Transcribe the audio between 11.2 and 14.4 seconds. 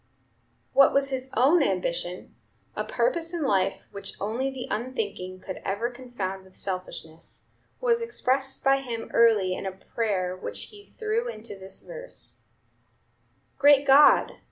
into this verse: "Great God!